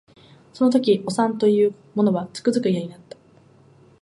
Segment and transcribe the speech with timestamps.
[0.51, 3.15] その時におさんと言う者はつくづく嫌になった